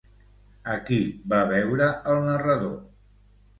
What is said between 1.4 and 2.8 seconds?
veure el narrador?